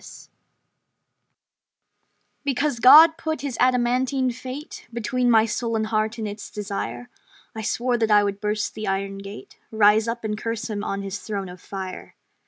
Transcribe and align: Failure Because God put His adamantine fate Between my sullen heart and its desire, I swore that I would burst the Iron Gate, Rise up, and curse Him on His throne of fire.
Failure 0.03 0.29
Because 2.43 2.79
God 2.79 3.19
put 3.19 3.41
His 3.41 3.55
adamantine 3.59 4.31
fate 4.31 4.87
Between 4.91 5.29
my 5.29 5.45
sullen 5.45 5.83
heart 5.83 6.17
and 6.17 6.27
its 6.27 6.49
desire, 6.49 7.11
I 7.55 7.61
swore 7.61 7.99
that 7.99 8.09
I 8.09 8.23
would 8.23 8.41
burst 8.41 8.73
the 8.73 8.87
Iron 8.87 9.19
Gate, 9.19 9.59
Rise 9.69 10.07
up, 10.07 10.23
and 10.23 10.35
curse 10.35 10.71
Him 10.71 10.83
on 10.83 11.03
His 11.03 11.19
throne 11.19 11.49
of 11.49 11.61
fire. 11.61 12.15